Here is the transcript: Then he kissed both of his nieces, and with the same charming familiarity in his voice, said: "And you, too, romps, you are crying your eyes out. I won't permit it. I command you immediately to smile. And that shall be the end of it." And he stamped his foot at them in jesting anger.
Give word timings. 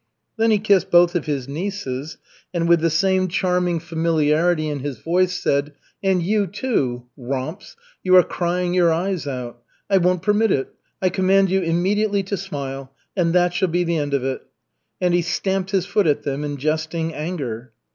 Then 0.35 0.49
he 0.49 0.57
kissed 0.57 0.89
both 0.89 1.13
of 1.13 1.27
his 1.27 1.47
nieces, 1.47 2.17
and 2.55 2.67
with 2.67 2.79
the 2.79 2.89
same 2.89 3.27
charming 3.27 3.79
familiarity 3.79 4.67
in 4.67 4.79
his 4.79 4.97
voice, 4.97 5.39
said: 5.39 5.73
"And 6.01 6.23
you, 6.23 6.47
too, 6.47 7.05
romps, 7.15 7.75
you 8.03 8.15
are 8.15 8.23
crying 8.23 8.73
your 8.73 8.91
eyes 8.91 9.27
out. 9.27 9.61
I 9.91 9.97
won't 9.99 10.23
permit 10.23 10.49
it. 10.51 10.73
I 11.03 11.09
command 11.09 11.51
you 11.51 11.61
immediately 11.61 12.23
to 12.23 12.35
smile. 12.37 12.91
And 13.15 13.31
that 13.33 13.53
shall 13.53 13.67
be 13.67 13.83
the 13.83 13.97
end 13.99 14.15
of 14.15 14.23
it." 14.25 14.41
And 14.99 15.13
he 15.13 15.21
stamped 15.21 15.69
his 15.69 15.85
foot 15.85 16.07
at 16.07 16.23
them 16.23 16.43
in 16.43 16.57
jesting 16.57 17.13
anger. 17.13 17.73